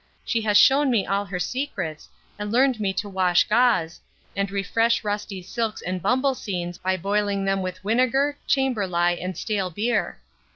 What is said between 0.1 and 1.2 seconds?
She has shewn me